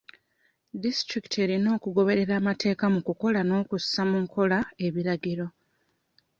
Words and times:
Disitulikiti 0.83 1.37
erina 1.45 1.69
okugoberera 1.77 2.33
amateeka 2.41 2.85
mu 2.93 2.99
kukola 3.07 3.39
n'okussa 3.43 4.01
mu 4.09 4.17
nkola 4.23 4.57
ebiragiro. 4.85 5.45